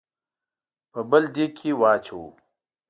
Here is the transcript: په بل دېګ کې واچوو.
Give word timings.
په 0.91 0.99
بل 1.09 1.23
دېګ 1.33 1.51
کې 1.59 1.71
واچوو. 1.79 2.27